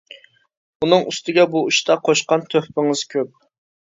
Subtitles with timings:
[0.85, 3.37] ئۇنىڭ ئۈستىگە بۇ ئىشتا قوشقان تۆھپىڭىز كۆپ.